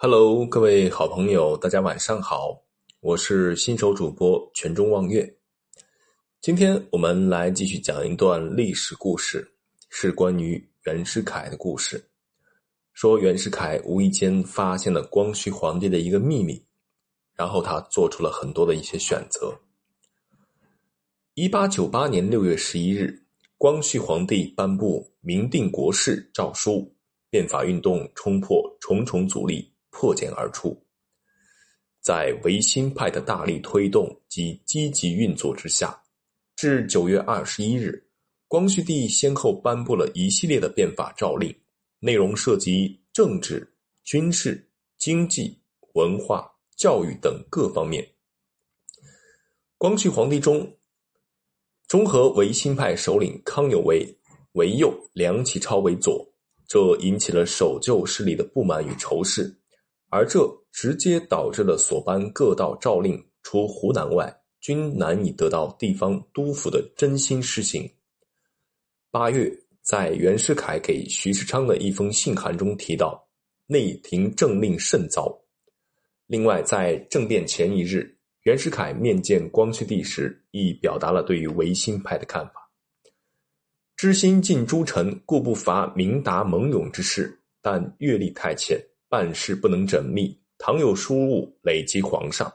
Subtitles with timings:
[0.00, 2.62] Hello，各位好朋友，大家晚上好，
[3.00, 5.28] 我是新手主播全中望月。
[6.40, 9.52] 今天我们来继续讲一段历史故事，
[9.90, 12.00] 是关于袁世凯的故事。
[12.92, 16.64] 说袁世凯无意间发现了光绪皇帝的一个秘密，
[17.34, 19.52] 然后他做出了很多的一些选择。
[21.34, 23.20] 一八九八年六月十一日，
[23.56, 26.88] 光绪皇帝颁布明定国事诏书，
[27.28, 29.68] 变法运动冲破重重阻力。
[29.98, 30.80] 破茧而出，
[32.00, 36.00] 在维新派的大力推动及积极运作之下，
[36.54, 38.00] 至九月二十一日，
[38.46, 41.52] 光绪帝先后颁布了一系列的变法诏令，
[41.98, 43.68] 内容涉及政治、
[44.04, 45.58] 军事、经济、
[45.94, 48.08] 文化、教育等各方面。
[49.78, 50.78] 光绪皇帝中，
[51.88, 54.06] 中和维新派首领康有为
[54.52, 56.24] 为右，梁启超为左，
[56.68, 59.52] 这引起了守旧势力的不满与仇视。
[60.10, 67.90] 而这直接导致了所颁各道诏令，除湖南外，均难以得到地方督抚的真心实行。
[69.10, 69.50] 八月，
[69.82, 73.22] 在袁世凯给徐世昌的一封信函中提到，
[73.66, 75.38] 内廷政令甚糟。
[76.26, 82.70] 另外，在政变前一日，袁世凯面见光绪帝时，亦表达了对于维新派的看法：
[83.96, 88.78] 知心尽诸臣，故不乏明达猛勇之士，但阅历太浅。
[89.08, 92.52] 办事不能缜密，倘有疏误，累及皇上。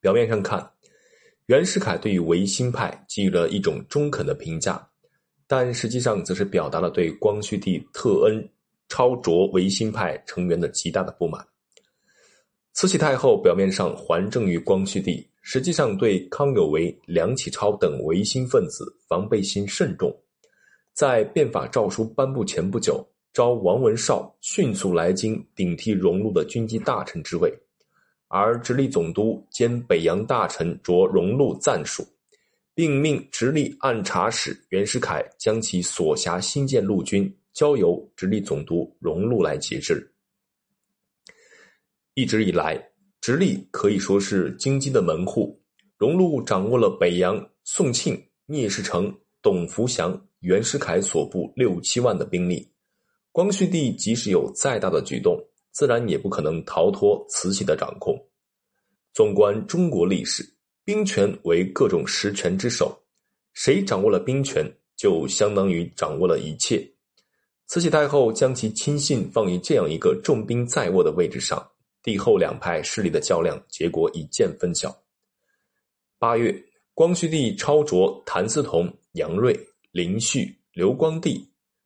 [0.00, 0.70] 表面上看，
[1.46, 4.88] 袁世凯对于维新派给予了一种中肯的评价，
[5.46, 8.48] 但实际上则是表达了对光绪帝特恩
[8.88, 11.46] 超卓维新派成员的极大的不满。
[12.72, 20.10] 慈禧太后表面上还政于光绪帝，实际上对康有为、梁启超等维新分子防备心甚重。
[20.92, 23.06] 在变法诏书颁布前不久。
[23.34, 27.52] 召王文绍迅速来京顶替荣禄的军机大臣之位，
[28.28, 32.06] 而直隶总督兼北洋大臣着荣禄暂署，
[32.76, 40.08] 并命直隶按察使袁世凯将其所辖新建陆军交由直隶总督荣禄来节制。
[42.14, 42.80] 一直以来，
[43.20, 45.60] 直隶可以说是京畿的门户，
[45.98, 48.16] 荣禄掌握了北洋宋庆、
[48.46, 52.70] 聂士成、董福祥、袁世凯所部六七万的兵力。
[53.34, 55.36] 光绪帝即使有再大的举动，
[55.72, 58.16] 自然也不可能逃脱慈禧的掌控。
[59.12, 60.48] 纵观中国历史，
[60.84, 62.96] 兵权为各种实权之首，
[63.52, 64.64] 谁掌握了兵权，
[64.96, 66.88] 就相当于掌握了一切。
[67.66, 71.60] 慈禧太后将其亲信放于这样一个重兵在握的位置上，
[72.04, 74.96] 帝后两派势力的较量结果已见分晓。
[76.20, 76.54] 八月，
[76.94, 79.58] 光绪帝超擢谭嗣同、杨锐、
[79.90, 81.44] 林旭、刘光第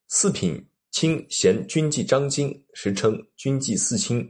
[0.08, 0.62] 四品。
[1.00, 4.28] 清衔军纪章京，时称军纪四卿。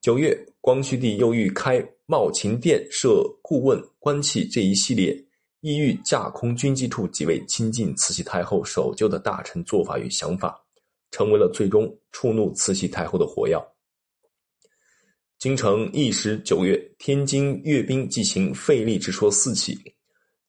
[0.00, 5.16] 九月，光绪帝又欲开茂勤殿设顾问官契这一系列，
[5.60, 10.60] 意欲架空军机处几位亲近慈禧太后守旧的大臣做法与想法，
[11.12, 13.64] 成为了最终触怒慈禧太后的火药。
[15.38, 19.78] 京城一时九月，天津阅兵进行废立之说四起。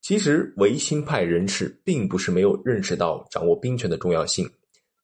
[0.02, 4.50] 其实，维新派人士并不是没有认识到掌握兵权的重要性。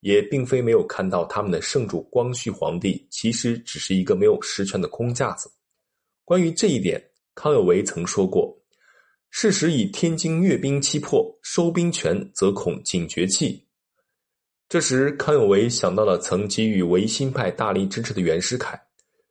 [0.01, 5.49] 也并非没有看到他们的圣主光绪皇帝其实只是一个没有实权的空架子。
[6.23, 7.01] 关于这一点，
[7.33, 8.55] 康有为曾说过
[9.31, 13.65] ：“事实以天津阅兵期迫，收兵权则恐警觉气。”
[14.69, 18.81] 这时，康有为想到了曾给予维新派大力支持的袁世凯，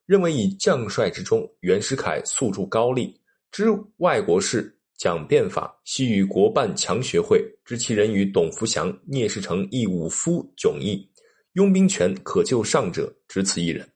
[0.05, 3.19] 认为以将帅之中，袁世凯素著高丽，
[3.51, 3.67] 知
[3.97, 4.80] 外国事。
[5.01, 11.11] 讲变法，西与国办强学会，知其人与董福祥、聂士成亦武夫迥异，
[11.55, 13.91] 拥兵权可救上者，只此一人。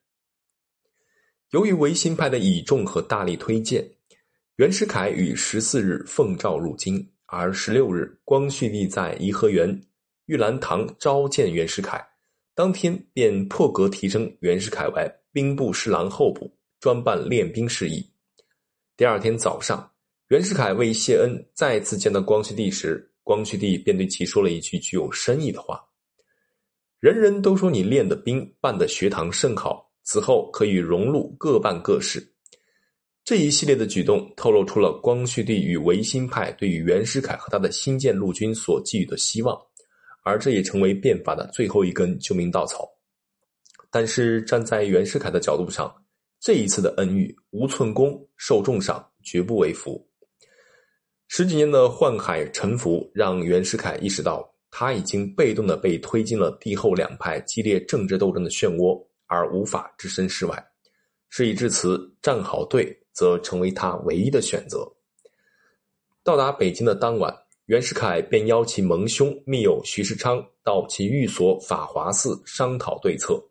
[1.51, 3.87] 由于维新派的倚重和大力推荐，
[4.55, 9.79] 袁世凯于十四日奉诏入京，而十六日，光绪帝在颐和园
[10.25, 12.03] 玉兰堂召见袁世凯，
[12.55, 18.03] 当天便破格提升袁世凯为兵部侍郎候补，专办练兵事宜。
[18.97, 19.91] 第二天早上。
[20.29, 25.79] 袁世凯为谢恩，再次见到光绪帝时，光绪帝便对其说了一句具有深意的话
[26.99, 32.27] ：“人人都说你练的兵办的学堂甚好，此后可以荣禄各办各事。”
[33.23, 39.55] 这一系列的举动透露出了光绪帝与维新派对于袁世凯和他的新建陆军所寄予的希望，
[40.23, 42.89] 而这也成为变法的最后一根救命稻草。
[43.91, 45.95] 但是站在袁世凯的角度上，
[46.39, 50.03] 这一次的恩遇，无寸功，受重赏，绝不为福。
[51.27, 60.65] 十几年的宦海沉浮，让袁世凯意识到，他已经被动的被推进了帝后两派激烈政治斗争的漩涡，而无法置身事外。
[61.29, 64.89] 事已至此，站好队则成为他唯一的选择。
[66.23, 67.35] 到达北京的当晚，
[67.65, 73.43] 袁世凯便邀其盟兄密友徐世昌到其寓所法华寺商讨对策。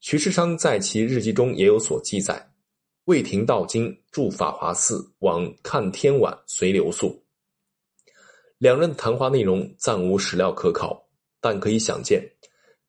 [0.00, 2.50] 徐世昌在其日记中也有所记载：
[3.08, 7.24] 魏廷到京住法华寺，往看天晚随留宿。
[8.58, 11.02] 两人谈话内容暂无史料可考，
[11.40, 12.22] 但可以想见，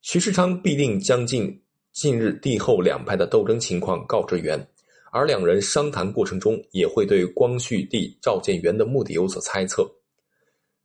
[0.01, 1.63] 徐世昌必定将近
[1.93, 4.59] 近日帝后两派的斗争情况告知袁，
[5.13, 9.89] 而两人商谈过程中也会对光绪帝召见袁的目的有所猜测。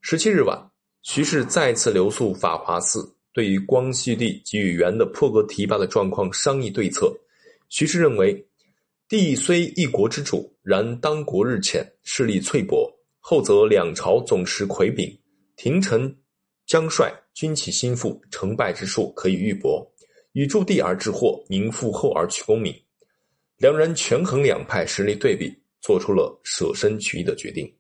[0.01, 0.57] 十七日晚，
[1.03, 3.13] 徐氏再次留宿法华寺。
[3.33, 7.13] 对于光绪帝给予元的破格提拔的状况商议对策，
[7.69, 8.47] 徐氏认为，
[9.07, 12.91] 帝虽一国之主，然当国日浅，势力脆薄，
[13.21, 15.07] 后则两朝总持魁柄，
[15.57, 16.11] 廷臣
[16.67, 19.87] 将帅军起心腹，成败之术可以预搏，
[20.33, 22.75] 与助帝而治祸，宁复后而取功名。
[23.59, 27.71] 两人权衡两派实力对比，做出了舍身取义的决定。